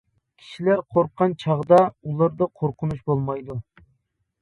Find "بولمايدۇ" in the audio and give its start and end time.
3.11-3.63